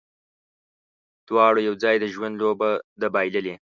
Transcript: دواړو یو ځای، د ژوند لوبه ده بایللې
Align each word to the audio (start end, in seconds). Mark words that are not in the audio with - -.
دواړو 1.27 1.59
یو 1.67 1.75
ځای، 1.83 1.95
د 1.99 2.05
ژوند 2.13 2.35
لوبه 2.41 2.69
ده 2.99 3.07
بایللې 3.13 3.55